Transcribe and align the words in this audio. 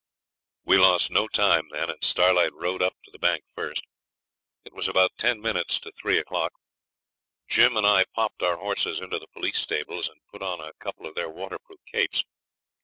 We 0.65 0.79
lost 0.79 1.11
no 1.11 1.27
time 1.27 1.69
then, 1.69 1.91
and 1.91 2.03
Starlight 2.03 2.55
rode 2.55 2.81
up 2.81 2.95
to 3.03 3.11
the 3.11 3.19
bank 3.19 3.43
first. 3.53 3.83
It 4.65 4.73
was 4.73 4.87
about 4.87 5.15
ten 5.15 5.39
minutes 5.39 5.79
to 5.79 5.91
three 5.91 6.17
o'clock. 6.17 6.53
Jim 7.47 7.77
and 7.77 7.85
I 7.85 8.05
popped 8.15 8.41
our 8.41 8.57
horses 8.57 8.99
into 8.99 9.19
the 9.19 9.27
police 9.27 9.59
stables, 9.59 10.07
and 10.09 10.19
put 10.31 10.41
on 10.41 10.59
a 10.59 10.73
couple 10.79 11.05
of 11.05 11.13
their 11.13 11.29
waterproof 11.29 11.81
capes. 11.85 12.25